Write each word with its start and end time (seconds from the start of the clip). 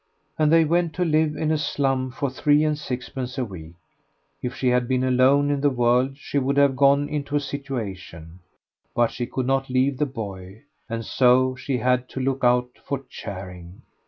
And 0.39 0.51
they 0.51 0.65
went 0.65 0.95
to 0.95 1.05
live 1.05 1.35
in 1.35 1.51
a 1.51 1.59
slum 1.59 2.09
for 2.09 2.31
three 2.31 2.63
and 2.63 2.75
sixpence 2.75 3.37
a 3.37 3.45
week. 3.45 3.75
If 4.41 4.55
she 4.55 4.69
had 4.69 4.87
been 4.87 5.03
alone 5.03 5.51
in 5.51 5.61
the 5.61 5.69
world 5.69 6.17
she 6.17 6.39
would 6.39 6.57
have 6.57 6.75
gone 6.75 7.07
into 7.07 7.35
a 7.35 7.39
situation, 7.39 8.39
but 8.95 9.11
she 9.11 9.27
could 9.27 9.45
not 9.45 9.69
leave 9.69 9.99
the 9.99 10.07
boy, 10.07 10.63
and 10.89 11.05
so 11.05 11.55
she 11.55 11.77
had 11.77 12.09
to 12.09 12.19
look 12.19 12.43
out 12.43 12.79
for 12.83 13.03
charing. 13.11 13.83